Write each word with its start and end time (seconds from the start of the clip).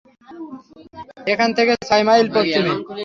এখান 1.31 1.49
থেকে 1.57 1.73
ছয় 1.87 2.03
মাইল 2.07 2.27
পশ্চিমে। 2.35 2.73